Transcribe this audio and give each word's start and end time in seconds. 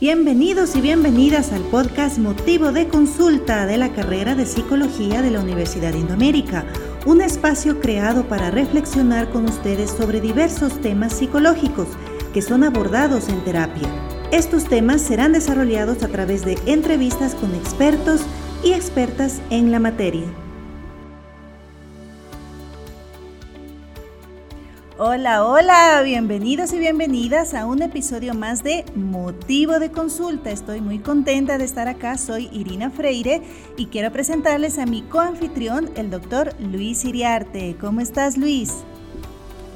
Bienvenidos 0.00 0.76
y 0.76 0.80
bienvenidas 0.80 1.52
al 1.52 1.60
podcast 1.64 2.16
Motivo 2.16 2.72
de 2.72 2.88
Consulta 2.88 3.66
de 3.66 3.76
la 3.76 3.92
carrera 3.92 4.34
de 4.34 4.46
Psicología 4.46 5.20
de 5.20 5.30
la 5.30 5.40
Universidad 5.40 5.92
de 5.92 5.98
Indoamérica, 5.98 6.64
un 7.04 7.20
espacio 7.20 7.80
creado 7.80 8.26
para 8.26 8.50
reflexionar 8.50 9.28
con 9.28 9.44
ustedes 9.44 9.90
sobre 9.90 10.22
diversos 10.22 10.80
temas 10.80 11.12
psicológicos 11.12 11.86
que 12.32 12.40
son 12.40 12.64
abordados 12.64 13.28
en 13.28 13.44
terapia. 13.44 13.88
Estos 14.32 14.64
temas 14.64 15.02
serán 15.02 15.34
desarrollados 15.34 16.02
a 16.02 16.08
través 16.08 16.46
de 16.46 16.56
entrevistas 16.64 17.34
con 17.34 17.54
expertos 17.54 18.22
y 18.64 18.72
expertas 18.72 19.42
en 19.50 19.70
la 19.70 19.80
materia. 19.80 20.24
Hola, 25.02 25.46
hola, 25.46 26.02
bienvenidos 26.04 26.74
y 26.74 26.78
bienvenidas 26.78 27.54
a 27.54 27.64
un 27.64 27.80
episodio 27.80 28.34
más 28.34 28.62
de 28.62 28.84
Motivo 28.94 29.78
de 29.78 29.90
Consulta. 29.90 30.50
Estoy 30.50 30.82
muy 30.82 30.98
contenta 30.98 31.56
de 31.56 31.64
estar 31.64 31.88
acá, 31.88 32.18
soy 32.18 32.50
Irina 32.52 32.90
Freire 32.90 33.40
y 33.78 33.86
quiero 33.86 34.12
presentarles 34.12 34.78
a 34.78 34.84
mi 34.84 35.00
coanfitrión, 35.00 35.88
el 35.96 36.10
doctor 36.10 36.50
Luis 36.60 37.02
Iriarte. 37.06 37.76
¿Cómo 37.80 38.02
estás, 38.02 38.36
Luis? 38.36 38.84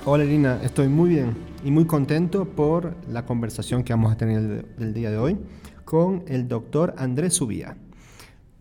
Hola, 0.05 0.25
Irina, 0.25 0.61
estoy 0.63 0.89
muy 0.89 1.09
bien 1.09 1.35
y 1.65 1.71
muy 1.71 1.87
contento 1.87 2.45
por 2.45 2.95
la 3.09 3.25
conversación 3.25 3.83
que 3.83 3.95
vamos 3.95 4.13
a 4.13 4.19
tener 4.19 4.67
el, 4.79 4.93
día 4.93 5.11
de 5.11 5.17
hoy 5.17 5.39
con 5.87 6.25
el 6.27 6.49
doctor 6.49 6.95
Andrés 6.99 7.33
Subía. 7.33 7.79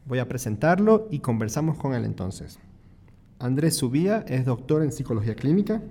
Voy 0.06 0.20
a 0.20 0.30
presentarlo 0.30 1.10
y 1.12 1.20
conversamos 1.20 1.78
con 1.78 1.94
él 1.94 2.06
entonces. 2.06 2.58
Andrés 3.38 3.76
Subía 3.76 4.24
es 4.30 4.46
doctor 4.46 4.82
en 4.82 4.94
psicología 4.94 5.36
clínica, 5.36 5.82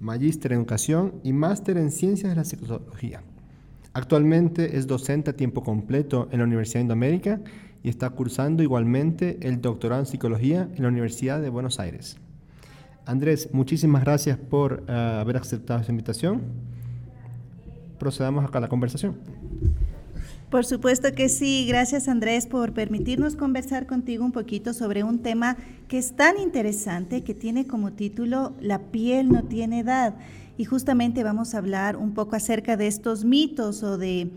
magíster 0.00 0.52
en 0.52 0.58
educación 0.58 1.20
y 1.22 1.32
máster 1.32 1.76
en 1.76 1.90
ciencias 1.90 2.30
de 2.30 2.36
la 2.36 2.44
psicología. 2.44 3.22
Actualmente 3.92 4.76
es 4.76 4.86
docente 4.86 5.30
a 5.30 5.36
tiempo 5.36 5.62
completo 5.62 6.28
en 6.32 6.38
la 6.38 6.44
Universidad 6.44 6.80
de 6.80 6.82
Indoamérica 6.82 7.40
y 7.82 7.88
está 7.88 8.10
cursando 8.10 8.62
igualmente 8.62 9.38
el 9.42 9.60
doctorado 9.60 10.02
en 10.02 10.06
psicología 10.06 10.68
en 10.74 10.82
la 10.82 10.88
Universidad 10.88 11.40
de 11.40 11.48
Buenos 11.48 11.80
Aires. 11.80 12.18
Andrés, 13.04 13.48
muchísimas 13.52 14.02
gracias 14.02 14.38
por 14.38 14.84
eh, 14.86 14.92
haber 14.92 15.36
aceptado 15.36 15.80
esta 15.80 15.92
invitación. 15.92 16.42
Procedamos 17.98 18.44
acá 18.44 18.58
a 18.58 18.62
la 18.62 18.68
conversación. 18.68 19.16
Por 20.50 20.66
supuesto 20.66 21.12
que 21.12 21.28
sí. 21.28 21.64
Gracias 21.68 22.08
Andrés 22.08 22.48
por 22.48 22.72
permitirnos 22.72 23.36
conversar 23.36 23.86
contigo 23.86 24.24
un 24.24 24.32
poquito 24.32 24.74
sobre 24.74 25.04
un 25.04 25.20
tema 25.20 25.56
que 25.86 25.98
es 25.98 26.16
tan 26.16 26.40
interesante, 26.40 27.22
que 27.22 27.34
tiene 27.34 27.68
como 27.68 27.92
título 27.92 28.54
La 28.60 28.80
piel 28.90 29.28
no 29.28 29.44
tiene 29.44 29.78
edad. 29.78 30.16
Y 30.58 30.64
justamente 30.64 31.22
vamos 31.22 31.54
a 31.54 31.58
hablar 31.58 31.96
un 31.96 32.14
poco 32.14 32.34
acerca 32.34 32.76
de 32.76 32.88
estos 32.88 33.24
mitos 33.24 33.84
o 33.84 33.96
de 33.96 34.28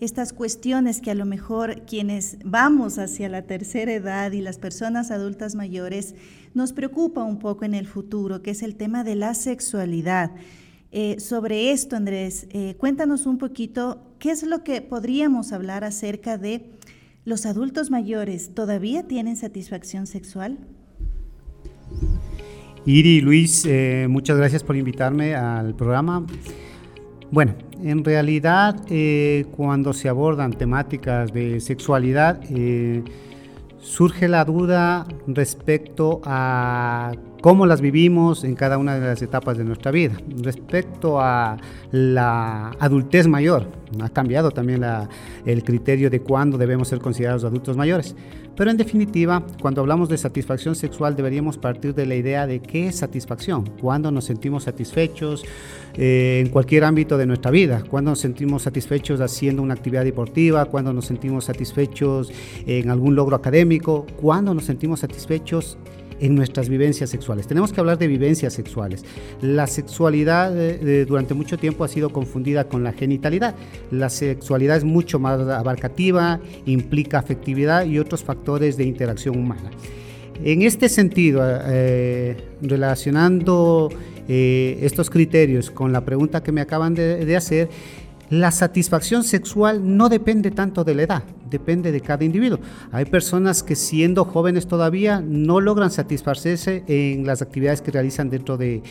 estas 0.00 0.34
cuestiones 0.34 1.00
que 1.00 1.10
a 1.10 1.14
lo 1.14 1.24
mejor 1.24 1.82
quienes 1.86 2.36
vamos 2.44 2.98
hacia 2.98 3.30
la 3.30 3.42
tercera 3.42 3.94
edad 3.94 4.32
y 4.32 4.42
las 4.42 4.58
personas 4.58 5.10
adultas 5.10 5.54
mayores 5.54 6.14
nos 6.52 6.74
preocupa 6.74 7.24
un 7.24 7.38
poco 7.38 7.64
en 7.64 7.72
el 7.72 7.86
futuro, 7.86 8.42
que 8.42 8.50
es 8.50 8.62
el 8.62 8.76
tema 8.76 9.04
de 9.04 9.14
la 9.14 9.32
sexualidad. 9.32 10.32
Eh, 10.94 11.20
sobre 11.20 11.72
esto, 11.72 11.96
Andrés, 11.96 12.46
eh, 12.50 12.74
cuéntanos 12.76 13.24
un 13.24 13.38
poquito 13.38 14.02
qué 14.18 14.30
es 14.30 14.42
lo 14.42 14.62
que 14.62 14.82
podríamos 14.82 15.54
hablar 15.54 15.84
acerca 15.84 16.36
de 16.36 16.66
los 17.24 17.46
adultos 17.46 17.90
mayores. 17.90 18.54
¿Todavía 18.54 19.08
tienen 19.08 19.36
satisfacción 19.36 20.06
sexual? 20.06 20.58
Iri, 22.84 23.22
Luis, 23.22 23.64
eh, 23.64 24.06
muchas 24.10 24.36
gracias 24.36 24.62
por 24.62 24.76
invitarme 24.76 25.34
al 25.34 25.74
programa. 25.74 26.26
Bueno, 27.30 27.54
en 27.82 28.04
realidad 28.04 28.76
cuando 29.56 29.94
se 29.94 30.10
abordan 30.10 30.52
temáticas 30.52 31.32
de 31.32 31.60
sexualidad, 31.60 32.42
surge 33.78 34.28
la 34.28 34.44
duda 34.44 35.06
respecto 35.26 36.20
a 36.24 37.12
cómo 37.42 37.66
las 37.66 37.80
vivimos 37.80 38.44
en 38.44 38.54
cada 38.54 38.78
una 38.78 38.94
de 38.94 39.04
las 39.04 39.20
etapas 39.20 39.58
de 39.58 39.64
nuestra 39.64 39.90
vida. 39.90 40.14
Respecto 40.42 41.20
a 41.20 41.58
la 41.90 42.70
adultez 42.78 43.26
mayor, 43.26 43.66
ha 44.00 44.08
cambiado 44.08 44.52
también 44.52 44.82
el 45.44 45.64
criterio 45.64 46.08
de 46.08 46.20
cuándo 46.20 46.56
debemos 46.56 46.88
ser 46.88 47.00
considerados 47.00 47.44
adultos 47.44 47.76
mayores. 47.76 48.14
Pero 48.56 48.70
en 48.70 48.76
definitiva, 48.76 49.44
cuando 49.60 49.80
hablamos 49.80 50.08
de 50.08 50.18
satisfacción 50.18 50.76
sexual 50.76 51.16
deberíamos 51.16 51.58
partir 51.58 51.94
de 51.94 52.06
la 52.06 52.14
idea 52.14 52.46
de 52.46 52.60
qué 52.60 52.86
es 52.86 52.96
satisfacción, 52.96 53.64
cuándo 53.80 54.12
nos 54.12 54.26
sentimos 54.26 54.64
satisfechos 54.64 55.42
eh, 55.94 56.42
en 56.44 56.52
cualquier 56.52 56.84
ámbito 56.84 57.18
de 57.18 57.26
nuestra 57.26 57.50
vida, 57.50 57.82
cuándo 57.90 58.12
nos 58.12 58.20
sentimos 58.20 58.62
satisfechos 58.62 59.20
haciendo 59.20 59.62
una 59.62 59.74
actividad 59.74 60.04
deportiva, 60.04 60.66
cuándo 60.66 60.92
nos 60.92 61.06
sentimos 61.06 61.46
satisfechos 61.46 62.30
en 62.66 62.88
algún 62.88 63.16
logro 63.16 63.34
académico, 63.34 64.06
cuándo 64.20 64.54
nos 64.54 64.64
sentimos 64.64 65.00
satisfechos 65.00 65.76
en 66.22 66.36
nuestras 66.36 66.68
vivencias 66.68 67.10
sexuales. 67.10 67.48
Tenemos 67.48 67.72
que 67.72 67.80
hablar 67.80 67.98
de 67.98 68.06
vivencias 68.06 68.54
sexuales. 68.54 69.04
La 69.40 69.66
sexualidad 69.66 70.56
eh, 70.56 70.78
eh, 70.80 71.04
durante 71.06 71.34
mucho 71.34 71.58
tiempo 71.58 71.82
ha 71.82 71.88
sido 71.88 72.10
confundida 72.10 72.68
con 72.68 72.84
la 72.84 72.92
genitalidad. 72.92 73.56
La 73.90 74.08
sexualidad 74.08 74.76
es 74.76 74.84
mucho 74.84 75.18
más 75.18 75.40
abarcativa, 75.40 76.40
implica 76.64 77.18
afectividad 77.18 77.84
y 77.86 77.98
otros 77.98 78.22
factores 78.22 78.76
de 78.76 78.84
interacción 78.84 79.36
humana. 79.36 79.70
En 80.44 80.62
este 80.62 80.88
sentido, 80.88 81.42
eh, 81.44 82.36
relacionando 82.62 83.90
estos 84.28 85.10
criterios 85.10 85.70
con 85.70 85.92
la 85.92 86.06
pregunta 86.06 86.42
que 86.42 86.52
me 86.52 86.62
acaban 86.62 86.94
de 86.94 87.36
hacer, 87.36 87.68
la 88.32 88.50
satisfacción 88.50 89.24
sexual 89.24 89.96
no 89.96 90.08
depende 90.08 90.50
tanto 90.50 90.84
de 90.84 90.94
la 90.94 91.02
edad, 91.02 91.22
depende 91.50 91.92
de 91.92 92.00
cada 92.00 92.24
individuo. 92.24 92.60
Hay 92.90 93.04
personas 93.04 93.62
que 93.62 93.76
siendo 93.76 94.24
jóvenes 94.24 94.66
todavía 94.66 95.20
no 95.20 95.60
logran 95.60 95.90
satisfacerse 95.90 96.82
en 96.86 97.26
las 97.26 97.42
actividades 97.42 97.82
que 97.82 97.90
realizan 97.90 98.30
dentro 98.30 98.56
de, 98.56 98.82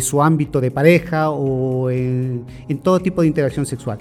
su 0.00 0.22
ámbito 0.22 0.62
de 0.62 0.70
pareja 0.70 1.28
o 1.28 1.90
en 1.90 2.46
todo 2.82 2.98
tipo 3.00 3.20
de 3.20 3.28
interacción 3.28 3.66
sexual 3.66 3.98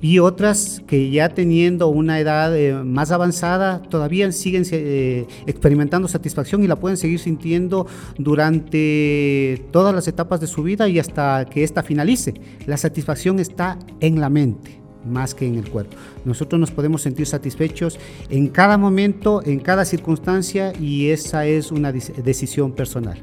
y 0.00 0.18
otras 0.18 0.82
que 0.86 1.10
ya 1.10 1.30
teniendo 1.30 1.88
una 1.88 2.20
edad 2.20 2.56
eh, 2.56 2.74
más 2.74 3.10
avanzada 3.10 3.82
todavía 3.82 4.30
siguen 4.32 4.64
eh, 4.70 5.26
experimentando 5.46 6.08
satisfacción 6.08 6.62
y 6.62 6.66
la 6.66 6.76
pueden 6.76 6.96
seguir 6.96 7.18
sintiendo 7.18 7.86
durante 8.18 9.64
todas 9.70 9.94
las 9.94 10.08
etapas 10.08 10.40
de 10.40 10.46
su 10.46 10.62
vida 10.62 10.88
y 10.88 10.98
hasta 10.98 11.46
que 11.46 11.64
ésta 11.64 11.82
finalice. 11.82 12.34
La 12.66 12.76
satisfacción 12.76 13.38
está 13.38 13.78
en 14.00 14.20
la 14.20 14.28
mente 14.28 14.80
más 15.06 15.34
que 15.34 15.46
en 15.46 15.54
el 15.54 15.70
cuerpo. 15.70 15.96
Nosotros 16.24 16.58
nos 16.58 16.70
podemos 16.70 17.02
sentir 17.02 17.26
satisfechos 17.26 17.98
en 18.28 18.48
cada 18.48 18.76
momento, 18.76 19.40
en 19.44 19.60
cada 19.60 19.84
circunstancia 19.84 20.72
y 20.78 21.10
esa 21.10 21.46
es 21.46 21.70
una 21.70 21.92
decisión 21.92 22.72
personal. 22.72 23.22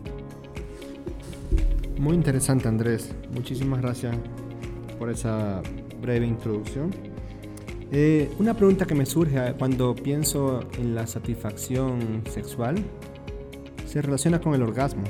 Muy 2.00 2.16
interesante 2.16 2.68
Andrés, 2.68 3.14
muchísimas 3.34 3.82
gracias 3.82 4.16
por 4.98 5.10
esa 5.10 5.62
breve 6.03 6.28
introducción. 6.28 6.91
Eh, 7.91 8.30
una 8.40 8.56
pregunta 8.56 8.86
que 8.86 8.94
me 8.94 9.06
surge 9.06 9.53
cuando 9.58 9.96
pienso 9.96 10.62
en 10.78 10.94
la 10.94 11.08
satisfacción 11.08 12.22
sexual 12.30 12.75
se 13.88 14.02
relaciona 14.02 14.40
con 14.40 14.53
el 14.53 14.62
orgasmo. 14.62 15.03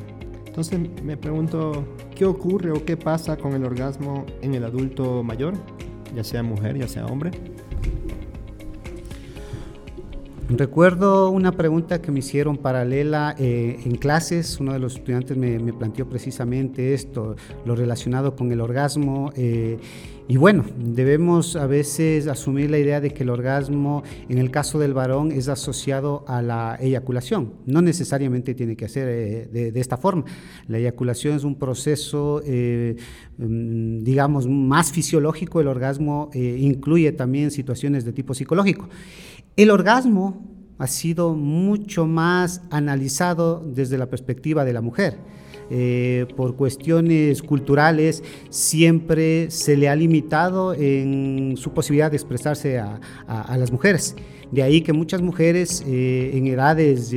Entonces 0.45 0.79
me 1.03 1.17
pregunto, 1.17 1.85
¿qué 2.15 2.25
ocurre 2.25 2.71
o 2.71 2.85
qué 2.85 2.95
pasa 2.95 3.37
con 3.37 3.53
el 3.53 3.65
orgasmo 3.65 4.25
en 4.41 4.53
el 4.53 4.63
adulto 4.63 5.23
mayor, 5.23 5.53
ya 6.15 6.23
sea 6.23 6.43
mujer, 6.43 6.77
ya 6.77 6.87
sea 6.87 7.05
hombre? 7.05 7.31
Recuerdo 10.55 11.31
una 11.31 11.53
pregunta 11.53 11.99
que 11.99 12.11
me 12.11 12.19
hicieron 12.19 12.57
paralela 12.57 13.35
eh, 13.39 13.79
en 13.85 13.95
clases. 13.95 14.59
Uno 14.59 14.73
de 14.73 14.77
los 14.77 14.97
estudiantes 14.97 15.35
me, 15.35 15.73
planteó 15.73 16.07
precisamente 16.07 16.93
esto, 16.93 17.35
lo 17.65 17.75
relacionado 17.75 18.35
con 18.35 18.51
el 18.51 18.61
orgasmo. 18.61 19.31
Eh, 19.35 19.79
y 20.27 20.37
bueno, 20.37 20.63
debemos 20.77 21.55
a 21.55 21.65
veces 21.65 22.27
asumir 22.27 22.69
la 22.69 22.77
idea 22.77 23.01
de 23.01 23.09
que 23.09 23.23
el 23.23 23.31
orgasmo, 23.31 24.03
en 24.29 24.37
el 24.37 24.51
caso 24.51 24.77
del 24.77 24.93
varón, 24.93 25.31
es 25.31 25.47
asociado 25.47 26.23
a 26.27 26.43
la 26.43 26.77
eyaculación. 26.79 27.53
No 27.65 27.81
necesariamente 27.81 28.53
tiene 28.53 28.75
que 28.75 28.87
ser 28.89 29.07
eh, 29.09 29.71
de, 29.71 29.79
esta 29.79 29.97
forma. 29.97 30.23
La 30.67 30.77
eyaculación 30.77 31.35
es 31.35 31.43
un 31.43 31.55
proceso, 31.55 32.43
mm, 32.45 34.03
digamos, 34.03 34.47
más 34.47 34.91
fisiológico. 34.91 35.61
El 35.61 35.67
orgasmo 35.67 36.29
incluye 36.33 37.11
también 37.11 37.49
situaciones 37.49 38.05
de 38.05 38.13
tipo 38.13 38.35
psicológico. 38.35 38.87
El 39.55 39.69
orgasmo 39.69 40.42
ha 40.77 40.87
sido 40.87 41.33
mucho 41.33 42.05
más 42.05 42.61
analizado 42.69 43.63
desde 43.65 43.97
la 43.97 44.07
perspectiva 44.07 44.65
de 44.65 44.73
la 44.73 44.81
mujer. 44.81 45.17
Eh, 45.69 46.27
por 46.35 46.55
cuestiones 46.55 47.41
culturales 47.41 48.21
siempre 48.49 49.49
se 49.49 49.77
le 49.77 49.87
ha 49.89 49.95
limitado 49.95 50.73
en 50.73 51.55
su 51.57 51.71
posibilidad 51.71 52.11
de 52.11 52.17
expresarse 52.17 52.79
a, 52.79 52.99
las 53.57 53.71
mujeres. 53.71 54.15
De 54.51 54.61
ahí 54.61 54.81
que 54.81 54.93
muchas 54.93 55.21
mujeres 55.21 55.83
eh, 55.87 56.31
en 56.35 56.47
edades, 56.47 57.11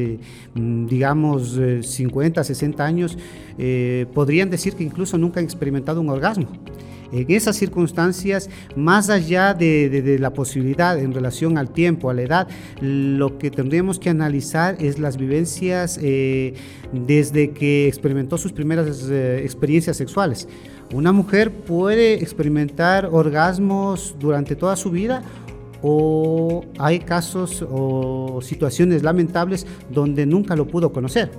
mm, 0.54 0.86
digamos, 0.86 1.60
50, 1.82 2.44
60 2.44 2.84
años, 2.84 3.18
eh, 3.58 4.06
podrían 4.14 4.48
decir 4.48 4.74
que 4.74 4.84
incluso 4.84 5.18
nunca 5.18 5.40
han 5.40 5.44
experimentado 5.44 6.00
un 6.00 6.08
orgasmo. 6.08 6.48
En 7.12 7.30
esas 7.30 7.56
circunstancias, 7.56 8.50
más 8.74 9.10
allá 9.10 9.54
de, 9.54 10.16
la 10.20 10.32
posibilidad 10.32 10.98
en 10.98 11.12
relación 11.12 11.58
al 11.58 11.70
tiempo, 11.70 12.10
a 12.10 12.14
la 12.14 12.22
edad, 12.22 12.48
lo 12.80 13.38
que 13.38 13.50
tendríamos 13.50 13.98
que 13.98 14.10
analizar 14.10 14.76
es 14.80 14.98
las 14.98 15.16
vivencias 15.16 15.98
eh, 16.02 16.54
desde 16.92 17.50
que 17.50 17.88
experimentó 17.88 18.38
sus 18.38 18.52
primeras 18.52 19.08
eh, 19.10 19.40
experiencias 19.44 19.96
sexuales. 19.96 20.48
Una 20.92 21.12
mujer 21.12 21.50
puede 21.52 22.14
experimentar 22.14 23.08
orgasmos 23.10 24.14
durante 24.18 24.54
toda 24.54 24.76
su 24.76 24.90
vida 24.90 25.22
o 25.82 26.64
hay 26.78 27.00
casos 27.00 27.64
o 27.68 28.40
situaciones 28.42 29.02
lamentables 29.02 29.66
donde 29.90 30.26
nunca 30.26 30.56
lo 30.56 30.66
pudo 30.66 30.92
conocer. 30.92 31.30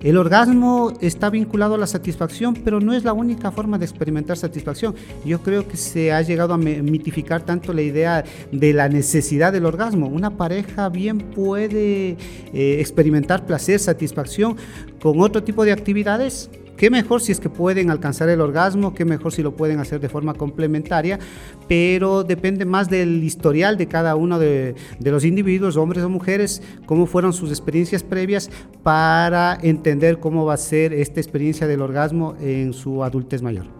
El 0.00 0.16
orgasmo 0.16 0.92
está 1.00 1.28
vinculado 1.28 1.74
a 1.74 1.78
la 1.78 1.88
satisfacción, 1.88 2.54
pero 2.54 2.80
no 2.80 2.92
es 2.92 3.02
la 3.02 3.12
única 3.12 3.50
forma 3.50 3.78
de 3.78 3.84
experimentar 3.84 4.36
satisfacción. 4.36 4.94
Yo 5.24 5.42
creo 5.42 5.66
que 5.66 5.76
se 5.76 6.12
ha 6.12 6.22
llegado 6.22 6.54
a 6.54 6.58
mitificar 6.58 7.42
tanto 7.42 7.72
la 7.72 7.82
idea 7.82 8.24
de 8.52 8.72
la 8.72 8.88
necesidad 8.88 9.52
del 9.52 9.66
orgasmo. 9.66 10.06
Una 10.06 10.36
pareja 10.36 10.88
bien 10.88 11.18
puede 11.18 12.16
eh, 12.52 12.76
experimentar 12.78 13.44
placer, 13.44 13.80
satisfacción 13.80 14.56
con 15.02 15.20
otro 15.20 15.42
tipo 15.42 15.64
de 15.64 15.72
actividades 15.72 16.48
Qué 16.78 16.90
mejor 16.90 17.20
si 17.20 17.32
es 17.32 17.40
que 17.40 17.50
pueden 17.50 17.90
alcanzar 17.90 18.28
el 18.28 18.40
orgasmo, 18.40 18.94
qué 18.94 19.04
mejor 19.04 19.32
si 19.32 19.42
lo 19.42 19.56
pueden 19.56 19.80
hacer 19.80 19.98
de 19.98 20.08
forma 20.08 20.34
complementaria, 20.34 21.18
pero 21.66 22.22
depende 22.22 22.64
más 22.64 22.88
del 22.88 23.24
historial 23.24 23.76
de 23.76 23.88
cada 23.88 24.14
uno 24.14 24.38
de, 24.38 24.76
los 25.00 25.24
individuos, 25.24 25.76
hombres 25.76 26.04
o 26.04 26.08
mujeres, 26.08 26.62
cómo 26.86 27.06
fueron 27.06 27.32
sus 27.32 27.50
experiencias 27.50 28.04
previas 28.04 28.48
para 28.84 29.58
entender 29.60 30.20
cómo 30.20 30.44
va 30.44 30.54
a 30.54 30.56
ser 30.56 30.92
esta 30.92 31.18
experiencia 31.18 31.66
del 31.66 31.82
orgasmo 31.82 32.36
en 32.40 32.72
su 32.72 33.02
adultez 33.02 33.42
mayor. 33.42 33.77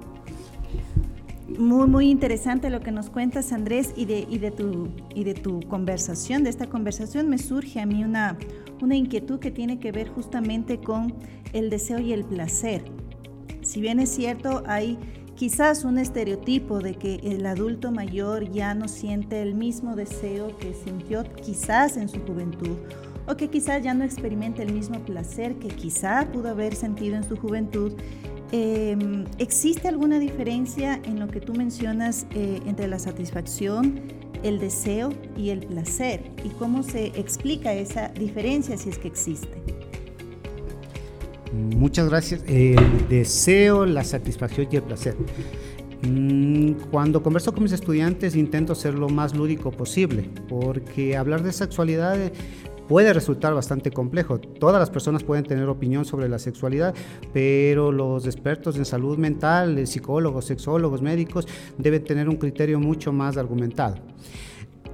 Muy, 1.57 1.89
muy 1.89 2.11
interesante 2.11 2.69
lo 2.69 2.81
que 2.81 2.93
nos 2.93 3.09
cuentas, 3.09 3.53
Andrés, 3.53 3.95
y 3.97 4.05
de, 4.05 4.27
y 4.29 4.37
de, 4.37 4.51
tu, 4.51 4.89
y 5.15 5.25
de 5.25 5.33
tu 5.33 5.61
conversación, 5.61 6.45
de 6.45 6.51
esta 6.51 6.69
conversación 6.69 7.31
me 7.31 7.39
surge 7.39 7.81
a 7.81 7.87
mí 7.87 8.05
una, 8.05 8.37
una 8.83 8.97
inquietud 8.97 9.39
que 9.39 9.51
tiene 9.51 9.81
que 9.81 9.91
ver 9.91 10.09
justamente 10.11 10.79
con 10.79 11.15
el 11.55 11.71
deseo 11.71 12.01
y 12.01 12.13
el 12.13 12.25
placer. 12.25 12.85
Si 13.63 13.81
bien 13.81 13.99
es 13.99 14.11
cierto, 14.11 14.63
hay 14.67 14.99
quizás 15.37 15.85
un 15.85 15.99
estereotipo 15.99 16.81
de 16.81 16.97
que 16.97 17.15
el 17.23 17.47
adulto 17.47 17.93
mayor 17.93 18.51
ya 18.51 18.75
no 18.75 18.87
siente 18.87 19.41
el 19.41 19.55
mismo 19.55 19.97
deseo 19.97 20.55
que 20.59 20.75
sintió 20.75 21.25
quizás 21.43 21.97
en 21.97 22.11
su 22.11 22.21
juventud 22.21 22.77
o 23.29 23.37
que 23.37 23.49
quizás 23.49 23.83
ya 23.83 23.95
no 23.95 24.05
experimenta 24.05 24.63
el 24.63 24.73
mismo 24.73 25.01
placer 25.01 25.55
que 25.57 25.69
quizá 25.69 26.27
pudo 26.33 26.49
haber 26.49 26.75
sentido 26.75 27.17
en 27.17 27.25
su 27.25 27.37
juventud. 27.37 27.93
Em, 28.51 29.27
¿Existe 29.39 29.89
alguna 29.89 30.19
diferencia 30.19 31.01
en 31.05 31.21
lo 31.21 31.29
que 31.29 31.41
tú 31.41 31.53
mencionas 31.53 32.27
eh, 32.35 32.61
entre 32.67 32.89
la 32.89 32.99
satisfacción, 32.99 34.01
el 34.43 34.59
deseo 34.59 35.13
y 35.37 35.51
el 35.51 35.61
placer? 35.61 36.23
¿Y 36.45 36.49
cómo 36.51 36.83
se 36.83 37.07
explica 37.09 37.75
esa 37.75 38.09
diferencia 38.09 38.79
si 38.79 38.89
es 38.89 38.99
que 38.99 39.09
existe? 39.09 39.63
Muchas 41.53 42.09
gracias. 42.09 42.43
El 42.47 43.09
deseo, 43.09 43.85
la 43.85 44.05
satisfacción 44.05 44.69
y 44.71 44.77
el 44.77 44.83
placer. 44.83 45.15
Mm, 46.03 46.73
cuando 46.91 47.23
converso 47.23 47.53
con 47.53 47.65
mis 47.65 47.73
estudiantes 47.73 48.37
intento 48.37 48.75
ser 48.75 48.95
lo 48.95 49.09
más 49.09 49.35
lúdico 49.35 49.73
posible, 49.73 50.31
porque 50.49 51.17
hablar 51.17 51.43
de 51.43 51.53
sexualidad 51.53 52.17
puede 52.89 53.13
resultar 53.13 53.55
bastante 53.55 53.91
complejo. 53.91 54.39
Todas 54.39 54.81
las 54.81 54.91
personas 54.91 55.23
pueden 55.23 55.45
tener 55.45 55.69
opinión 55.69 56.05
sobre 56.05 56.29
la 56.29 56.39
sexualidad, 56.39 56.95
pero 57.33 57.93
los 57.93 58.27
expertos 58.27 58.77
en 58.77 58.85
salud 58.85 59.19
mental, 59.19 59.87
psicólogos, 59.87 60.47
sexólogos, 60.47 61.03
médicos, 61.03 61.47
deben 61.77 62.03
tener 62.03 62.29
un 62.29 62.37
criterio 62.37 62.81
mucho 62.81 63.13
más 63.13 63.37
argumentado. 63.37 63.97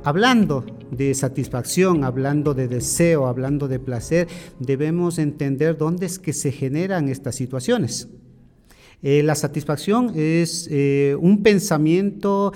Hablando 0.02 0.66
de 0.90 1.14
satisfacción, 1.14 2.04
hablando 2.04 2.52
de 2.52 2.68
deseo, 2.68 3.26
hablando 3.26 3.68
de 3.68 3.78
placer, 3.78 4.28
debemos 4.58 5.18
entender 5.18 5.78
dónde 5.78 6.04
es 6.04 6.18
que 6.18 6.34
se 6.34 6.52
generan 6.52 7.08
estas 7.08 7.36
situaciones. 7.36 8.08
Eh, 9.02 9.22
la 9.22 9.34
satisfacción 9.34 10.12
es 10.14 10.68
eh, 10.70 11.16
un 11.18 11.42
pensamiento 11.42 12.52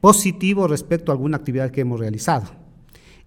positivo 0.00 0.68
respecto 0.68 1.10
a 1.10 1.14
alguna 1.14 1.38
actividad 1.38 1.70
que 1.70 1.80
hemos 1.80 1.98
realizado. 1.98 2.61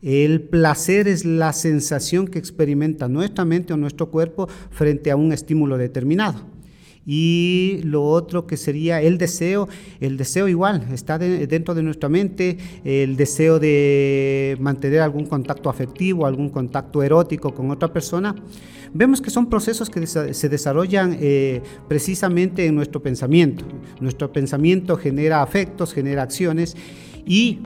El 0.06 0.42
placer 0.42 1.08
es 1.08 1.26
la 1.26 1.52
sensación 1.52 2.28
que 2.28 2.38
experimenta 2.38 3.08
nuestra 3.08 3.44
mente 3.44 3.74
o 3.74 3.78
nuestro 3.78 4.12
cuerpo 4.12 4.48
frente 4.70 5.10
a 5.10 5.16
un 5.16 5.34
estímulo 5.34 5.80
determinado. 5.80 6.42
Y 7.08 7.80
lo 7.84 8.04
otro 8.04 8.46
que 8.46 8.56
sería 8.56 9.02
el 9.02 9.18
deseo, 9.18 9.68
el 10.00 10.16
deseo 10.18 10.48
igual, 10.48 10.88
está 10.94 11.18
dentro 11.18 11.74
de 11.74 11.82
nuestra 11.82 12.08
mente, 12.08 12.56
el 12.84 13.18
deseo 13.18 13.58
de 13.58 14.56
mantener 14.60 15.00
algún 15.00 15.26
contacto 15.26 15.72
afectivo, 15.72 16.28
algún 16.28 16.50
contacto 16.50 17.02
erótico 17.02 17.56
con 17.56 17.72
otra 17.72 17.92
persona. 17.92 18.36
Vemos 18.94 19.22
que 19.22 19.32
son 19.32 19.50
procesos 19.50 19.90
que 19.90 20.06
se 20.06 20.50
desarrollan 20.50 21.18
eh, 21.20 21.64
precisamente 21.88 22.68
en 22.68 22.76
nuestro 22.76 23.02
pensamiento. 23.02 23.66
Nuestro 24.00 24.32
pensamiento 24.32 24.98
genera 24.98 25.42
afectos, 25.42 25.96
genera 25.96 26.22
acciones 26.22 26.78
y 27.26 27.60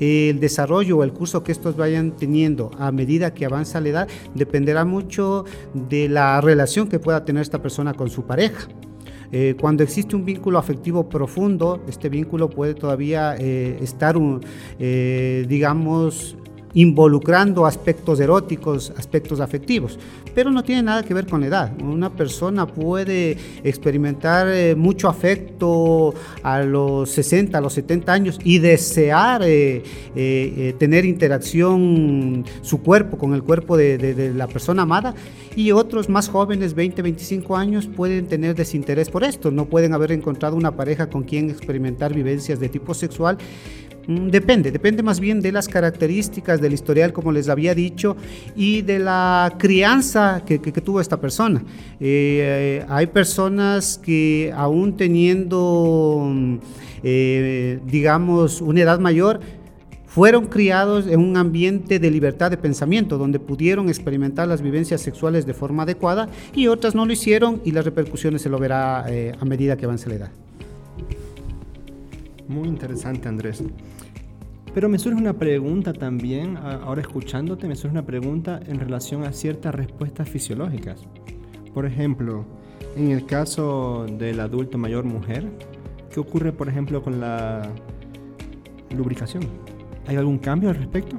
el 0.00 0.40
desarrollo 0.40 0.98
o 0.98 1.04
el 1.04 1.12
curso 1.12 1.42
que 1.42 1.52
estos 1.52 1.76
vayan 1.76 2.16
teniendo 2.16 2.70
a 2.78 2.92
medida 2.92 3.34
que 3.34 3.44
avanza 3.44 3.80
la 3.80 3.88
edad 3.88 4.08
dependerá 4.34 4.84
mucho 4.84 5.44
de 5.74 6.08
la 6.08 6.40
relación 6.40 6.88
que 6.88 6.98
pueda 6.98 7.24
tener 7.24 7.42
esta 7.42 7.62
persona 7.62 7.94
con 7.94 8.10
su 8.10 8.24
pareja. 8.24 8.68
Eh, 9.34 9.56
cuando 9.58 9.82
existe 9.82 10.14
un 10.14 10.26
vínculo 10.26 10.58
afectivo 10.58 11.08
profundo, 11.08 11.82
este 11.88 12.10
vínculo 12.10 12.50
puede 12.50 12.74
todavía 12.74 13.34
eh, 13.38 13.78
estar, 13.80 14.14
eh, 14.78 15.46
digamos, 15.48 16.36
involucrando 16.74 17.66
aspectos 17.66 18.18
eróticos, 18.20 18.92
aspectos 18.96 19.40
afectivos, 19.40 19.98
pero 20.34 20.50
no 20.50 20.62
tiene 20.62 20.82
nada 20.82 21.02
que 21.02 21.12
ver 21.14 21.26
con 21.26 21.42
la 21.42 21.46
edad. 21.46 21.82
Una 21.82 22.10
persona 22.10 22.66
puede 22.66 23.36
experimentar 23.62 24.48
eh, 24.48 24.74
mucho 24.74 25.08
afecto 25.08 26.14
a 26.42 26.62
los 26.62 27.10
60, 27.10 27.58
a 27.58 27.60
los 27.60 27.74
70 27.74 28.12
años 28.12 28.38
y 28.42 28.58
desear 28.58 29.42
eh, 29.44 29.82
eh, 30.16 30.74
tener 30.78 31.04
interacción 31.04 32.44
su 32.62 32.80
cuerpo 32.82 33.18
con 33.18 33.34
el 33.34 33.42
cuerpo 33.42 33.76
de, 33.76 34.32
la 34.34 34.46
persona 34.46 34.82
amada 34.82 35.14
y 35.54 35.72
otros 35.72 36.08
más 36.08 36.28
jóvenes, 36.28 36.74
20, 36.74 37.02
25 37.02 37.56
años, 37.56 37.86
pueden 37.86 38.26
tener 38.26 38.54
desinterés 38.54 39.10
por 39.10 39.24
esto, 39.24 39.50
no 39.50 39.66
pueden 39.66 39.92
haber 39.92 40.12
encontrado 40.12 40.56
una 40.56 40.72
pareja 40.72 41.10
con 41.10 41.24
quien 41.24 41.50
experimentar 41.50 42.14
vivencias 42.14 42.58
de 42.58 42.68
tipo 42.68 42.94
sexual 42.94 43.36
depende, 44.06 44.70
depende 44.70 45.02
más 45.02 45.20
bien 45.20 45.40
de 45.40 45.52
las 45.52 45.68
características 45.68 46.60
del 46.60 46.72
historial, 46.72 47.12
como 47.12 47.32
les 47.32 47.48
había 47.48 47.74
dicho, 47.74 48.16
y 48.56 48.82
de 48.82 48.98
la 48.98 49.54
crianza 49.58 50.42
que, 50.44 50.58
tuvo 50.58 51.00
esta 51.00 51.20
persona. 51.20 51.62
Eh, 52.00 52.84
hay 52.88 53.06
personas 53.06 53.98
que 54.02 54.52
aún 54.54 54.96
teniendo, 54.96 56.28
mm, 56.30 56.56
eh, 57.02 57.80
digamos, 57.86 58.60
una 58.60 58.80
edad 58.80 58.98
mayor, 58.98 59.40
fueron 60.12 60.46
criados 60.46 61.06
en 61.06 61.20
un 61.20 61.38
ambiente 61.38 61.98
de 61.98 62.10
libertad 62.10 62.50
de 62.50 62.58
pensamiento, 62.58 63.16
donde 63.16 63.40
pudieron 63.40 63.88
experimentar 63.88 64.46
las 64.46 64.60
vivencias 64.60 65.00
sexuales 65.00 65.46
de 65.46 65.54
forma 65.54 65.84
adecuada 65.84 66.28
y 66.54 66.66
otras 66.66 66.94
no 66.94 67.06
lo 67.06 67.14
hicieron 67.14 67.62
y 67.64 67.72
las 67.72 67.86
repercusiones 67.86 68.42
se 68.42 68.50
lo 68.50 68.58
verá 68.58 69.06
eh, 69.08 69.32
a 69.40 69.44
medida 69.46 69.78
que 69.78 69.86
avance 69.86 70.10
la 70.10 70.16
edad. 70.16 70.30
Muy 72.52 72.68
interesante, 72.68 73.28
Andrés. 73.28 73.64
Pero 74.74 74.88
me 74.88 74.98
surge 74.98 75.18
una 75.18 75.32
pregunta 75.32 75.94
también, 75.94 76.58
ahora 76.58 77.00
escuchándote, 77.00 77.66
me 77.66 77.76
surge 77.76 77.92
una 77.92 78.04
pregunta 78.04 78.60
en 78.66 78.78
relación 78.78 79.24
a 79.24 79.32
ciertas 79.32 79.74
respuestas 79.74 80.28
fisiológicas. 80.28 81.00
Por 81.72 81.86
ejemplo, 81.86 82.44
en 82.94 83.10
el 83.10 83.24
caso 83.24 84.04
del 84.18 84.40
adulto 84.40 84.76
mayor 84.76 85.04
mujer, 85.04 85.50
¿qué 86.12 86.20
ocurre, 86.20 86.52
por 86.52 86.68
ejemplo, 86.68 87.02
con 87.02 87.20
la 87.20 87.70
lubricación? 88.94 89.44
¿Hay 90.06 90.16
algún 90.16 90.38
cambio 90.38 90.68
al 90.68 90.76
respecto? 90.76 91.16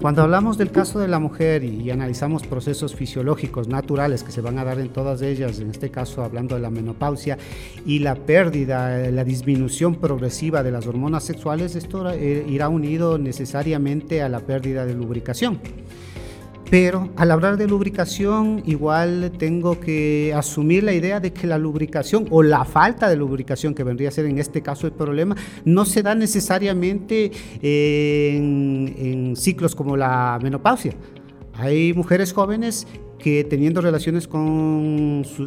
Cuando 0.00 0.22
hablamos 0.22 0.56
del 0.56 0.70
caso 0.70 0.98
de 0.98 1.08
la 1.08 1.18
mujer 1.18 1.62
y, 1.62 1.90
analizamos 1.90 2.46
procesos 2.46 2.94
fisiológicos 2.94 3.68
naturales 3.68 4.24
que 4.24 4.32
se 4.32 4.40
van 4.40 4.58
a 4.58 4.64
dar 4.64 4.80
en 4.80 4.88
todas 4.88 5.20
ellas, 5.20 5.60
en 5.60 5.68
este 5.68 5.90
caso 5.90 6.24
hablando 6.24 6.54
de 6.54 6.62
la 6.62 6.70
menopausia 6.70 7.36
y 7.84 7.98
la 7.98 8.14
pérdida, 8.14 9.10
la 9.10 9.24
disminución 9.24 9.96
progresiva 9.96 10.62
de 10.62 10.72
las 10.72 10.86
hormonas 10.86 11.24
sexuales, 11.24 11.76
esto 11.76 12.08
eh, 12.12 12.46
irá 12.48 12.70
unido 12.70 13.18
necesariamente 13.18 14.22
a 14.22 14.30
la 14.30 14.40
pérdida 14.40 14.86
de 14.86 14.94
lubricación. 14.94 15.60
Pero 16.70 17.10
al 17.16 17.32
hablar 17.32 17.56
de 17.56 17.66
lubricación, 17.66 18.62
igual 18.64 19.32
tengo 19.38 19.80
que 19.80 20.32
asumir 20.36 20.84
la 20.84 20.92
idea 20.92 21.18
de 21.18 21.32
que 21.32 21.48
la 21.48 21.58
lubricación 21.58 22.28
o 22.30 22.44
la 22.44 22.64
falta 22.64 23.08
de 23.08 23.16
lubricación, 23.16 23.74
que 23.74 23.82
vendría 23.82 24.08
a 24.08 24.12
ser 24.12 24.26
en 24.26 24.38
este 24.38 24.62
caso 24.62 24.86
el 24.86 24.92
problema, 24.92 25.34
no 25.64 25.84
se 25.84 26.04
da 26.04 26.14
necesariamente 26.14 27.32
en, 27.60 29.34
ciclos 29.36 29.74
como 29.74 29.96
la 29.96 30.38
menopausia. 30.40 30.94
Hay 31.54 31.92
mujeres 31.92 32.32
jóvenes 32.32 32.86
que 33.22 33.44
teniendo 33.44 33.80
relaciones 33.80 34.28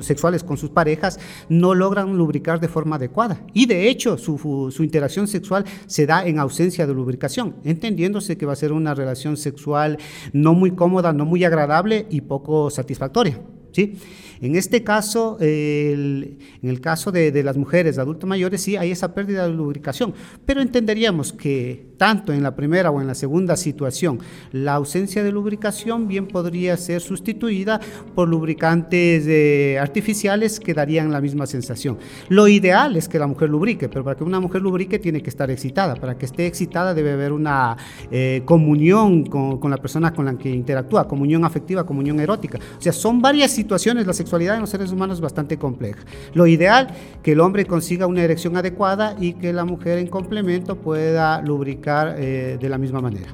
sexuales 0.02 0.44
con 0.44 0.58
sus 0.58 0.70
parejas 0.70 1.20
no 1.50 1.74
logran 1.74 2.16
lubricar 2.18 2.60
de 2.60 2.68
forma 2.68 2.96
adecuada. 2.96 3.42
Y 3.54 3.66
de 3.66 3.90
hecho, 3.90 4.18
su, 4.18 4.72
su 4.72 4.84
interacción 4.84 5.28
sexual 5.28 5.66
se 5.88 6.06
da 6.06 6.26
en 6.26 6.40
ausencia 6.40 6.88
de 6.88 6.94
lubricación, 6.94 7.56
entendiéndose 7.64 8.38
que 8.38 8.46
va 8.46 8.54
a 8.54 8.56
ser 8.56 8.72
una 8.72 8.94
relación 8.94 9.36
sexual 9.36 9.98
no 10.32 10.54
muy 10.54 10.72
cómoda, 10.72 11.12
no 11.12 11.26
muy 11.26 11.44
agradable 11.44 12.08
y 12.10 12.22
poco 12.22 12.70
satisfactoria. 12.70 13.42
¿sí? 13.74 13.98
En 14.44 14.58
este 14.58 14.84
caso, 14.84 15.38
en 15.40 16.38
el 16.62 16.82
caso 16.82 17.14
de, 17.14 17.44
las 17.44 17.56
mujeres, 17.56 17.96
de 17.96 18.02
adultos 18.02 18.28
mayores, 18.28 18.62
sí 18.62 18.76
hay 18.76 18.92
esa 18.92 19.16
pérdida 19.16 19.48
de 19.48 19.54
lubricación, 19.54 20.14
pero 20.46 20.62
entenderíamos 20.62 21.32
que 21.32 21.94
tanto 21.96 22.34
en 22.34 22.44
la 22.44 22.54
primera 22.54 22.92
o 22.92 23.00
en 23.00 23.08
la 23.08 23.16
segunda 23.16 23.56
situación, 23.56 24.20
la 24.52 24.74
ausencia 24.74 25.24
de 25.24 25.32
lubricación 25.32 26.10
bien 26.10 26.28
podría 26.28 26.76
ser 26.76 27.00
sustituida 27.00 27.80
por 28.16 28.28
lubricantes 28.28 29.26
eh, 29.28 29.78
artificiales 29.80 30.60
que 30.60 30.74
darían 30.74 31.14
la 31.14 31.22
misma 31.22 31.46
sensación. 31.46 31.98
Lo 32.28 32.50
ideal 32.50 32.98
es 32.98 33.08
que 33.08 33.20
la 33.20 33.28
mujer 33.28 33.50
lubrique, 33.50 33.88
pero 33.88 34.04
para 34.04 34.18
que 34.18 34.26
una 34.26 34.42
mujer 34.42 34.62
lubrique 34.62 35.00
tiene 35.00 35.24
que 35.24 35.30
estar 35.30 35.50
excitada. 35.52 35.96
Para 35.96 36.18
que 36.18 36.26
esté 36.26 36.48
excitada 36.48 36.94
debe 36.94 37.14
haber 37.14 37.32
una 37.32 37.78
eh, 38.12 38.42
comunión 38.44 39.26
con, 39.26 39.72
la 39.72 39.78
persona 39.78 40.14
con 40.14 40.26
la 40.26 40.38
que 40.38 40.50
interactúa, 40.50 41.08
comunión 41.08 41.46
afectiva, 41.46 41.86
comunión 41.86 42.20
erótica. 42.20 42.60
O 42.78 42.82
sea, 42.82 42.92
son 42.92 43.22
varias 43.22 43.52
situaciones 43.52 44.06
la 44.06 44.12
sexualidad 44.12 44.33
sexualidad 44.34 44.56
en 44.56 44.62
los 44.62 44.72
seres 44.72 44.92
humanos 44.92 45.18
es 45.18 45.22
bastante 45.22 45.60
compleja. 45.60 46.00
Lo 46.34 46.48
ideal, 46.48 46.88
que 47.22 47.34
el 47.34 47.40
hombre 47.40 47.66
consiga 47.66 48.08
una 48.08 48.24
erección 48.24 48.58
adecuada 48.58 49.16
y 49.20 49.34
que 49.34 49.54
la 49.54 49.64
mujer 49.64 50.00
en 50.00 50.08
complemento 50.08 50.76
pueda 50.76 51.40
lubricar 51.44 52.16
eh, 52.18 52.58
de 52.60 52.70
la 52.70 52.80
misma 52.80 53.00
manera. 53.00 53.28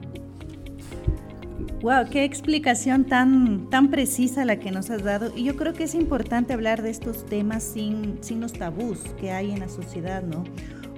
Wow, 1.81 2.09
qué 2.11 2.25
explicación 2.25 3.05
tan, 3.05 3.69
tan 3.69 3.89
precisa 3.89 4.43
la 4.43 4.59
que 4.59 4.71
nos 4.71 4.89
has 4.89 5.01
dado. 5.01 5.31
Y 5.33 5.45
yo 5.45 5.55
creo 5.55 5.71
que 5.71 5.85
es 5.85 5.95
importante 5.95 6.51
hablar 6.51 6.81
de 6.81 6.89
estos 6.89 7.25
temas 7.25 7.63
sin, 7.63 8.17
sin 8.19 8.41
los 8.41 8.51
tabús 8.51 8.99
que 9.17 9.31
hay 9.31 9.51
en 9.51 9.61
la 9.61 9.69
sociedad, 9.69 10.21
¿no? 10.21 10.43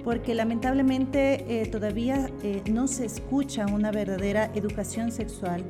Porque 0.02 0.34
lamentablemente 0.34 1.62
eh, 1.62 1.66
todavía 1.66 2.28
eh, 2.42 2.60
no 2.68 2.88
se 2.88 3.04
escucha 3.04 3.66
una 3.66 3.92
verdadera 3.92 4.50
educación 4.56 5.12
sexual 5.12 5.64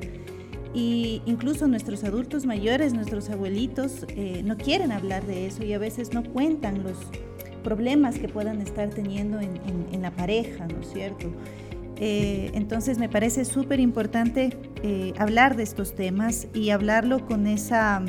y 0.73 1.21
incluso 1.25 1.67
nuestros 1.67 2.03
adultos 2.03 2.45
mayores, 2.45 2.93
nuestros 2.93 3.29
abuelitos, 3.29 4.05
eh, 4.09 4.41
no 4.43 4.57
quieren 4.57 4.91
hablar 4.91 5.25
de 5.25 5.45
eso 5.45 5.63
y 5.63 5.73
a 5.73 5.77
veces 5.77 6.13
no 6.13 6.23
cuentan 6.23 6.83
los 6.83 6.97
problemas 7.63 8.17
que 8.17 8.27
puedan 8.27 8.61
estar 8.61 8.89
teniendo 8.89 9.39
en, 9.39 10.01
la 10.01 10.11
pareja, 10.11 10.67
¿no 10.67 10.81
es 10.81 10.91
cierto? 10.91 11.31
Eh, 11.95 12.51
entonces 12.55 12.97
me 12.97 13.07
parece 13.07 13.45
súper 13.45 13.79
importante 13.79 14.57
eh, 14.81 15.13
hablar 15.17 15.55
de 15.55 15.63
estos 15.63 15.95
temas 15.95 16.47
y 16.53 16.71
hablarlo 16.71 17.25
con 17.25 17.47
esa, 17.47 18.03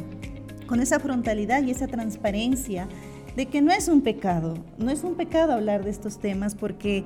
con 0.66 0.80
esa 0.80 0.98
frontalidad 0.98 1.62
y 1.62 1.70
esa 1.70 1.86
transparencia 1.86 2.88
de 3.36 3.46
que 3.46 3.62
no 3.62 3.72
es 3.72 3.88
un 3.88 4.00
pecado, 4.00 4.54
no 4.78 4.90
es 4.90 5.04
un 5.04 5.14
pecado 5.14 5.52
hablar 5.52 5.84
de 5.84 5.90
estos 5.90 6.18
temas 6.18 6.54
porque 6.54 7.04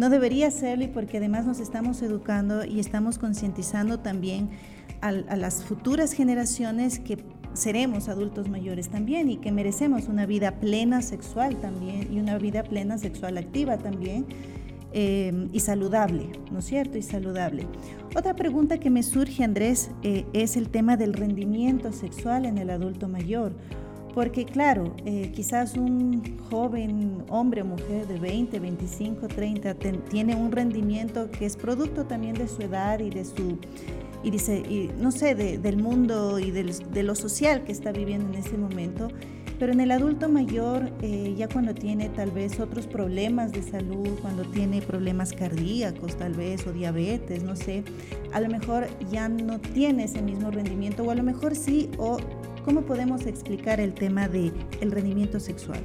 no 0.00 0.08
debería 0.08 0.50
serlo 0.50 0.84
y 0.84 0.88
porque 0.88 1.18
además 1.18 1.44
nos 1.44 1.60
estamos 1.60 2.00
educando 2.00 2.64
y 2.64 2.80
estamos 2.80 3.18
concientizando 3.18 4.00
también 4.00 4.48
a, 5.02 5.12
las 5.12 5.62
futuras 5.62 6.12
generaciones 6.12 6.98
que 6.98 7.18
seremos 7.52 8.08
adultos 8.08 8.48
mayores 8.48 8.88
también 8.88 9.28
y 9.28 9.36
que 9.36 9.52
merecemos 9.52 10.08
una 10.08 10.24
vida 10.24 10.52
plena 10.52 11.02
sexual 11.02 11.56
también 11.56 12.10
y 12.10 12.18
una 12.18 12.38
vida 12.38 12.62
plena 12.62 12.96
sexual 12.96 13.36
activa 13.36 13.76
también 13.76 14.24
eh, 14.94 15.48
y 15.52 15.60
saludable, 15.60 16.30
¿no 16.50 16.60
es 16.60 16.64
cierto? 16.64 16.96
Y 16.96 17.02
saludable. 17.02 17.66
Otra 18.16 18.34
pregunta 18.34 18.78
que 18.78 18.88
me 18.88 19.02
surge, 19.02 19.44
Andrés, 19.44 19.90
eh, 20.02 20.24
es 20.32 20.56
el 20.56 20.70
tema 20.70 20.96
del 20.96 21.12
rendimiento 21.12 21.92
sexual 21.92 22.46
en 22.46 22.56
el 22.56 22.70
adulto 22.70 23.06
mayor. 23.06 23.52
Porque 24.14 24.44
claro, 24.44 24.94
eh, 25.04 25.30
quizás 25.32 25.76
un 25.76 26.38
joven 26.50 27.24
hombre 27.28 27.62
o 27.62 27.64
mujer 27.64 28.06
de 28.06 28.18
20, 28.18 28.58
25, 28.58 29.28
30 29.28 29.74
tiene 30.10 30.34
un 30.34 30.50
rendimiento 30.50 31.30
que 31.30 31.46
es 31.46 31.56
producto 31.56 32.06
también 32.06 32.34
de 32.34 32.48
su 32.48 32.62
edad 32.62 32.98
y 32.98 33.10
de 33.10 33.24
su 33.24 33.58
y 34.22 34.30
dice, 34.30 34.58
y, 34.58 34.90
no 34.98 35.12
sé, 35.12 35.34
del 35.34 35.76
mundo 35.78 36.38
y 36.38 36.50
de 36.50 37.02
lo 37.02 37.14
social 37.14 37.64
que 37.64 37.72
está 37.72 37.90
viviendo 37.90 38.28
en 38.28 38.34
ese 38.34 38.58
momento. 38.58 39.08
Pero 39.58 39.72
en 39.72 39.80
el 39.80 39.90
adulto 39.90 40.30
mayor, 40.30 40.90
eh, 41.02 41.34
ya 41.36 41.46
cuando 41.46 41.74
tiene 41.74 42.08
tal 42.08 42.30
vez 42.30 42.58
otros 42.60 42.86
problemas 42.86 43.52
de 43.52 43.62
salud, 43.62 44.18
cuando 44.22 44.44
tiene 44.44 44.80
problemas 44.80 45.34
cardíacos 45.34 46.16
tal 46.16 46.32
vez 46.32 46.66
o 46.66 46.72
diabetes, 46.72 47.42
no 47.42 47.56
sé, 47.56 47.84
a 48.32 48.40
lo 48.40 48.48
mejor 48.48 48.86
ya 49.10 49.28
no 49.28 49.58
tiene 49.58 50.04
ese 50.04 50.22
mismo 50.22 50.50
rendimiento 50.50 51.02
o 51.02 51.10
a 51.10 51.14
lo 51.14 51.22
mejor 51.22 51.54
sí, 51.54 51.90
o 51.98 52.16
cómo 52.64 52.82
podemos 52.82 53.26
explicar 53.26 53.80
el 53.80 53.94
tema 53.94 54.28
del 54.28 54.52
el 54.80 54.90
rendimiento 54.90 55.40
sexual. 55.40 55.80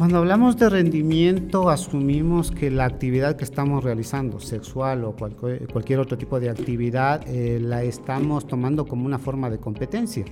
Cuando 0.00 0.16
hablamos 0.16 0.56
de 0.56 0.70
rendimiento, 0.70 1.68
asumimos 1.68 2.50
que 2.50 2.70
la 2.70 2.86
actividad 2.86 3.36
que 3.36 3.44
estamos 3.44 3.84
realizando, 3.84 4.40
sexual 4.40 5.04
o 5.04 5.14
cualquier 5.14 5.98
otro 5.98 6.16
tipo 6.16 6.40
de 6.40 6.48
actividad, 6.48 7.22
eh, 7.28 7.60
la 7.60 7.82
estamos 7.82 8.46
tomando 8.46 8.86
como 8.86 9.04
una 9.04 9.18
forma 9.18 9.50
de 9.50 9.58
competencia 9.58 10.24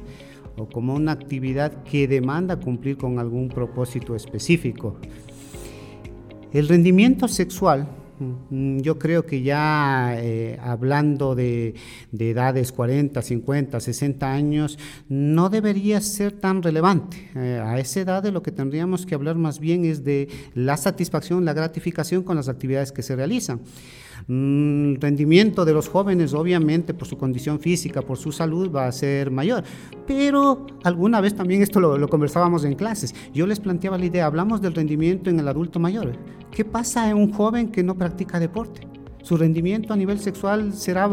o 0.56 0.66
como 0.66 0.94
una 0.94 1.12
actividad 1.12 1.82
que 1.82 2.08
demanda 2.08 2.56
cumplir 2.56 2.96
con 2.96 3.18
algún 3.18 3.50
propósito 3.50 4.16
específico. 4.16 4.96
El 6.50 6.66
rendimiento 6.66 7.28
sexual 7.28 7.88
yo 8.50 8.98
creo 8.98 9.26
que 9.26 9.42
ya 9.42 10.14
eh, 10.18 10.58
hablando 10.62 11.34
de, 11.34 11.74
edades 12.18 12.72
40, 12.72 13.20
50, 13.22 13.80
60 13.80 14.32
años, 14.32 14.78
no 15.08 15.48
debería 15.48 16.00
ser 16.00 16.32
tan 16.32 16.62
relevante. 16.62 17.30
Eh, 17.34 17.60
a 17.62 17.78
esa 17.78 18.00
edad 18.00 18.22
de 18.22 18.32
lo 18.32 18.42
que 18.42 18.52
tendríamos 18.52 19.06
que 19.06 19.14
hablar 19.14 19.36
más 19.36 19.60
bien 19.60 19.84
es 19.84 20.04
de 20.04 20.28
la 20.54 20.76
satisfacción, 20.76 21.44
la 21.44 21.52
gratificación 21.52 22.22
con 22.22 22.36
las 22.36 22.48
actividades 22.48 22.92
que 22.92 23.02
se 23.02 23.16
realizan. 23.16 23.60
Mm, 24.26 24.96
rendimiento 24.96 25.64
de 25.64 25.72
los 25.72 25.88
jóvenes, 25.88 26.34
obviamente, 26.34 26.92
por 26.92 27.08
su 27.08 27.16
condición 27.16 27.60
física, 27.60 28.02
por 28.02 28.18
su 28.18 28.32
salud, 28.32 28.70
va 28.70 28.86
a 28.86 28.92
ser 28.92 29.30
mayor. 29.30 29.64
Pero 30.06 30.66
alguna 30.84 31.20
vez 31.20 31.34
también 31.34 31.62
esto 31.62 31.80
lo 31.80 32.08
conversábamos 32.08 32.64
en 32.64 32.74
clases. 32.74 33.14
Yo 33.32 33.46
les 33.46 33.60
planteaba 33.60 33.96
la 33.96 34.06
idea, 34.06 34.26
hablamos 34.26 34.60
del 34.60 34.74
rendimiento 34.74 35.30
en 35.30 35.38
el 35.38 35.48
adulto 35.48 35.78
mayor. 35.78 36.12
¿Qué 36.58 36.64
pasa 36.64 37.08
en 37.08 37.16
un 37.16 37.32
joven 37.32 37.70
que 37.70 37.84
no 37.84 37.94
practica 37.94 38.40
deporte? 38.40 38.80
¿Su 39.22 39.36
rendimiento 39.36 39.92
a 39.92 39.96
nivel 39.96 40.18
sexual 40.18 40.72
será 40.72 41.08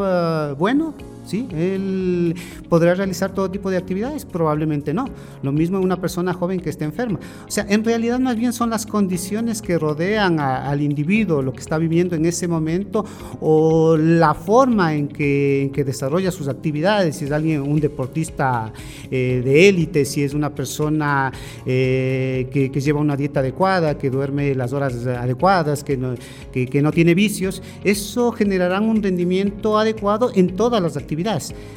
eh, 0.50 0.56
bueno? 0.58 0.96
¿Sí? 1.26 1.48
¿Él 1.52 2.36
podrá 2.70 2.94
realizar 2.94 3.34
todo 3.34 3.50
tipo 3.50 3.70
de 3.70 3.78
actividades? 3.78 4.26
Probablemente 4.26 4.94
no. 4.94 5.06
Lo 5.44 5.52
mismo 5.52 5.80
una 5.80 6.00
persona 6.00 6.34
joven 6.34 6.60
que 6.60 6.70
esté 6.70 6.86
enferma. 6.86 7.20
O 7.48 7.52
sea, 7.52 7.66
en 7.70 7.84
realidad 7.84 8.20
más 8.20 8.36
bien 8.36 8.54
son 8.54 8.70
las 8.70 8.86
condiciones 8.86 9.62
que 9.62 9.78
rodean 9.78 10.40
al 10.40 10.82
individuo, 10.82 11.42
lo 11.42 11.54
que 11.54 11.60
está 11.60 11.78
viviendo 11.78 12.16
en 12.16 12.26
ese 12.26 12.48
momento 12.48 13.06
o 13.42 13.98
la 13.98 14.34
forma 14.34 14.94
en 14.94 15.08
que, 15.08 15.72
desarrolla 15.86 16.32
sus 16.32 16.48
actividades, 16.48 17.18
si 17.18 17.26
es 17.26 17.32
alguien, 17.32 17.62
un 17.62 17.80
deportista 17.80 18.74
eh, 19.12 19.42
de 19.46 19.70
élite, 19.70 20.04
si 20.04 20.24
es 20.24 20.34
una 20.34 20.50
persona 20.50 21.32
eh, 21.66 22.48
que, 22.52 22.70
lleva 22.82 23.00
una 23.00 23.16
dieta 23.16 23.42
adecuada, 23.42 23.98
que 23.98 24.10
duerme 24.10 24.56
las 24.56 24.74
horas 24.74 25.06
adecuadas, 25.06 25.84
que 25.84 25.96
no, 25.96 26.16
que 26.52 26.82
no 26.82 26.92
tiene 26.92 27.14
vicios, 27.14 27.62
eso 27.84 28.32
generará 28.32 28.82
un 28.82 29.02
rendimiento 29.02 29.78
adecuado 29.78 30.32
en 30.34 30.56
todas 30.56 30.82
las 30.82 30.98
actividades 30.98 31.15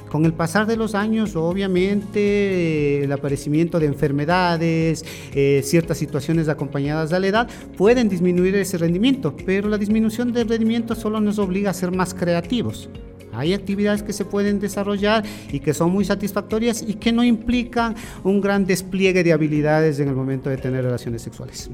con 0.09 0.25
el 0.25 0.33
pasar 0.33 0.66
de 0.66 0.76
los 0.76 0.95
años, 0.95 1.37
obviamente, 1.37 3.04
el 3.04 3.12
aparecimiento 3.12 3.78
de 3.78 3.87
enfermedades, 3.87 5.04
eh, 5.35 5.61
ciertas 5.64 5.99
situaciones 5.99 6.49
acompañadas 6.49 7.11
de 7.11 7.21
la 7.21 7.26
edad, 7.26 7.49
pueden 7.76 8.09
disminuir 8.09 8.54
ese 8.57 8.78
rendimiento, 8.78 9.35
pero 9.45 9.68
la 9.68 9.78
disminución 9.78 10.33
del 10.33 10.49
rendimiento 10.49 10.95
solo 10.95 11.21
nos 11.21 11.38
obliga 11.38 11.71
a 11.71 11.75
ser 11.75 11.90
más 11.90 12.14
creativos. 12.14 12.88
Hay 13.33 13.54
actividades 13.54 14.02
que 14.02 14.12
se 14.12 14.25
pueden 14.25 14.59
desarrollar 14.59 15.25
y 15.52 15.61
que 15.61 15.75
son 15.75 15.92
muy 15.92 16.04
satisfactorias 16.04 16.83
y 16.83 16.95
que 16.95 17.12
no 17.12 17.23
implican 17.23 17.95
un 18.25 18.40
gran 18.40 18.64
despliegue 18.64 19.23
de 19.23 19.33
habilidades 19.33 20.00
en 20.00 20.09
el 20.09 20.14
momento 20.14 20.50
de 20.50 20.57
tener 20.57 20.85
relaciones 20.85 21.23
sexuales. 21.23 21.71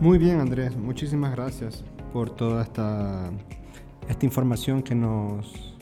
Muy 0.00 0.18
bien, 0.18 0.40
Andrés. 0.40 0.74
Muchísimas 0.76 1.32
gracias 1.32 1.84
por 2.12 2.30
toda 2.30 2.62
esta 2.62 3.30
esta 4.10 4.26
información 4.26 4.82
que 4.82 4.94
nos 4.94 5.74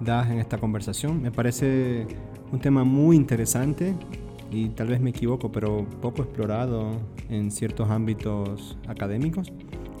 das 0.00 0.30
en 0.30 0.38
esta 0.38 0.58
conversación. 0.58 1.22
Me 1.22 1.30
parece 1.30 2.06
un 2.52 2.58
tema 2.60 2.84
muy 2.84 3.16
interesante 3.16 3.94
y 4.50 4.70
tal 4.70 4.88
vez 4.88 5.00
me 5.00 5.10
equivoco, 5.10 5.52
pero 5.52 5.86
poco 6.00 6.22
explorado 6.22 6.92
en 7.28 7.50
ciertos 7.50 7.90
ámbitos 7.90 8.76
académicos. 8.88 9.52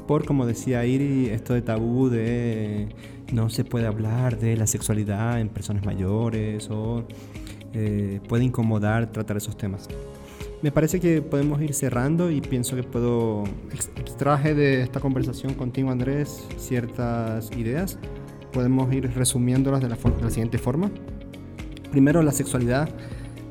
Por, 0.06 0.24
como 0.24 0.46
decía 0.46 0.84
Iri, 0.84 1.28
esto 1.28 1.54
de 1.54 1.62
tabú 1.62 2.08
de 2.08 2.88
no 3.32 3.48
se 3.48 3.64
puede 3.64 3.86
hablar 3.86 4.38
de 4.38 4.56
la 4.56 4.66
sexualidad 4.66 5.40
en 5.40 5.48
personas 5.48 5.84
mayores 5.84 6.68
o 6.70 7.04
eh, 7.72 8.20
puede 8.28 8.44
incomodar 8.44 9.12
tratar 9.12 9.36
esos 9.36 9.56
temas. 9.56 9.88
Me 10.62 10.70
parece 10.70 11.00
que 11.00 11.22
podemos 11.22 11.60
ir 11.62 11.72
cerrando 11.74 12.30
y 12.30 12.40
pienso 12.40 12.76
que 12.76 12.82
puedo 12.82 13.44
extraje 13.96 14.54
de 14.54 14.82
esta 14.82 15.00
conversación 15.00 15.54
contigo 15.54 15.90
Andrés 15.90 16.46
ciertas 16.58 17.50
ideas 17.56 17.98
podemos 18.50 18.92
ir 18.92 19.10
resumiéndolas 19.14 19.80
de 19.80 19.88
la, 19.88 19.96
siguiente 20.30 20.58
forma. 20.58 20.90
Primero, 21.90 22.22
la 22.22 22.32
sexualidad 22.32 22.88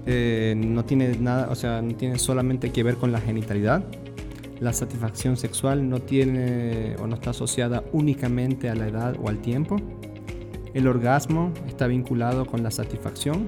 eh, 0.05 0.53
no 0.57 0.85
tiene 0.85 1.17
nada, 1.17 1.49
o 1.49 1.55
sea, 1.55 1.81
no 1.81 1.95
tiene 1.95 2.19
solamente 2.19 2.71
que 2.71 2.83
ver 2.83 2.95
con 2.95 3.11
la 3.11 3.19
genitalidad. 3.19 3.83
La 4.59 4.73
satisfacción 4.73 5.37
sexual 5.37 5.89
no 5.89 5.99
tiene 5.99 6.95
o 6.99 7.07
no 7.07 7.15
está 7.15 7.29
asociada 7.29 7.83
únicamente 7.93 8.69
a 8.69 8.75
la 8.75 8.87
edad 8.87 9.15
o 9.21 9.29
al 9.29 9.39
tiempo. 9.39 9.77
El 10.73 10.87
orgasmo 10.87 11.53
está 11.67 11.87
vinculado 11.87 12.45
con 12.45 12.61
la 12.61 12.71
satisfacción, 12.71 13.47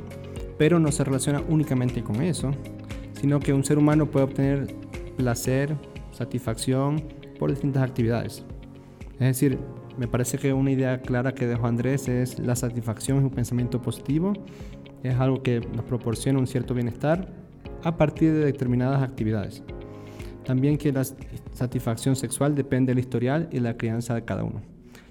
pero 0.57 0.79
no 0.79 0.91
se 0.91 1.03
relaciona 1.03 1.41
únicamente 1.49 2.01
con 2.01 2.21
eso, 2.21 2.51
sino 3.21 3.39
que 3.39 3.53
un 3.53 3.63
ser 3.63 3.77
humano 3.77 4.07
puede 4.07 4.25
obtener 4.25 4.75
placer, 5.15 5.77
satisfacción 6.11 7.03
por 7.37 7.51
distintas 7.51 7.83
actividades. 7.83 8.43
Es 9.13 9.27
decir, 9.27 9.59
me 9.97 10.07
parece 10.07 10.39
que 10.39 10.51
una 10.53 10.71
idea 10.71 11.01
clara 11.01 11.35
que 11.35 11.45
dejó 11.45 11.67
Andrés 11.67 12.07
es 12.07 12.39
la 12.39 12.55
satisfacción 12.55 13.19
es 13.19 13.23
un 13.23 13.29
pensamiento 13.29 13.79
positivo, 13.79 14.33
es 15.03 15.15
algo 15.19 15.43
que 15.43 15.59
nos 15.59 15.85
proporciona 15.85 16.39
un 16.39 16.47
cierto 16.47 16.73
bienestar 16.73 17.27
a 17.83 17.95
partir 17.95 18.33
de 18.33 18.45
determinadas 18.45 19.03
actividades. 19.03 19.61
También 20.43 20.79
que 20.79 20.91
la 20.91 21.03
satisfacción 21.53 22.15
sexual 22.15 22.55
depende 22.55 22.91
del 22.91 22.99
historial 22.99 23.47
y 23.51 23.59
la 23.59 23.77
crianza 23.77 24.15
de 24.15 24.25
cada 24.25 24.43
uno. 24.43 24.61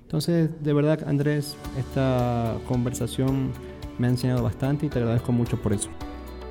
Entonces, 0.03 0.51
de 0.61 0.73
verdad, 0.73 1.05
Andrés, 1.07 1.57
esta 1.79 2.57
conversación 2.67 3.53
me 4.01 4.09
ha 4.09 4.11
enseñado 4.11 4.43
bastante 4.43 4.87
y 4.87 4.89
te 4.89 4.99
agradezco 4.99 5.31
mucho 5.31 5.63
por 5.63 5.73
eso. 5.73 5.91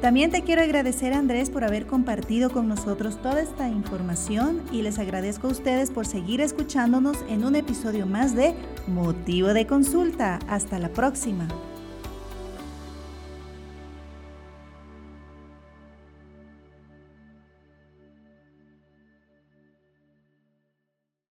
También 0.01 0.31
te 0.31 0.43
quiero 0.43 0.61
agradecer 0.61 1.13
Andrés 1.13 1.49
por 1.49 1.65
haber 1.65 1.85
compartido 1.85 2.51
con 2.51 2.69
nosotros 2.69 3.21
toda 3.21 3.41
esta 3.41 3.67
información 3.67 4.61
y 4.71 4.81
les 4.81 4.97
agradezco 4.97 5.47
a 5.47 5.51
ustedes 5.51 5.91
por 5.91 6.05
seguir 6.05 6.39
escuchándonos 6.39 7.17
en 7.27 7.43
un 7.43 7.55
episodio 7.57 8.05
más 8.05 8.33
de 8.33 8.53
Motivo 8.87 9.53
de 9.53 9.67
Consulta. 9.67 10.39
Hasta 10.47 10.79
la 10.79 10.89
próxima. 10.89 11.49